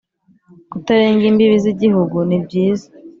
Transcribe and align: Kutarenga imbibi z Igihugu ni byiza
Kutarenga 0.71 1.23
imbibi 1.31 1.57
z 1.63 1.65
Igihugu 1.73 2.17
ni 2.27 2.37
byiza 2.45 2.87